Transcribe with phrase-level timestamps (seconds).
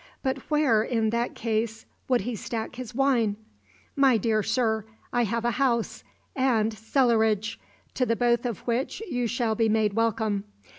[0.23, 3.35] But where, in that case, would he stack his wine?
[3.95, 6.03] My dear sir, I have a house,
[6.35, 7.59] and cellarage,
[7.93, 10.45] to the both of which you shall be made welcome.